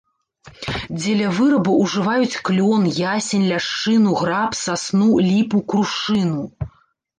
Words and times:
Дзеля 1.01 1.33
вырабу 1.39 1.75
ўжываюць 1.83 2.39
клён, 2.47 2.89
ясень, 3.11 3.45
ляшчыну, 3.53 4.17
граб, 4.23 4.59
сасну, 4.65 5.11
ліпу, 5.29 5.65
крушыну. 5.71 6.43